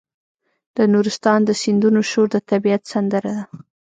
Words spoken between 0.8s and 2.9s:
نورستان د سیندونو شور د طبیعت